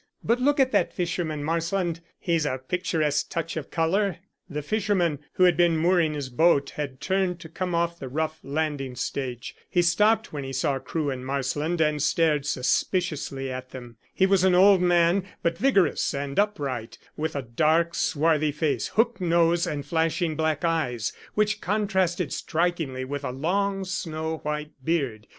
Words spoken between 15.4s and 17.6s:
but vigorous and upright, with a